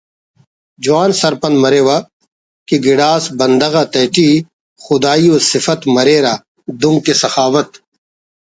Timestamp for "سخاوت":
7.21-7.69